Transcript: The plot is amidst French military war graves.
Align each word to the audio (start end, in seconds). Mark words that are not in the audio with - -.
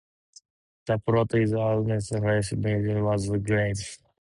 The 0.87 0.97
plot 0.97 1.35
is 1.35 1.51
amidst 1.51 2.09
French 2.17 2.53
military 2.53 3.03
war 3.03 3.19
graves. 3.37 3.99